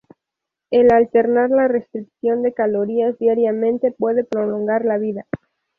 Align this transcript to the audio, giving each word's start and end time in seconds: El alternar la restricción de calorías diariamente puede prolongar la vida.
El 0.71 0.91
alternar 0.91 1.51
la 1.51 1.67
restricción 1.67 2.41
de 2.41 2.53
calorías 2.55 3.19
diariamente 3.19 3.91
puede 3.91 4.23
prolongar 4.23 4.83
la 4.83 4.97
vida. 4.97 5.27